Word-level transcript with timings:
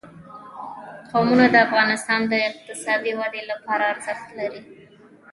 قومونه 1.11 1.45
د 1.49 1.55
افغانستان 1.67 2.21
د 2.27 2.33
اقتصادي 2.49 3.11
ودې 3.19 3.41
لپاره 3.51 3.83
ارزښت 3.93 4.27
لري. 4.39 4.61